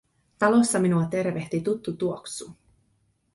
[0.37, 2.55] Talossa minua tervehti tuttu tuoksu.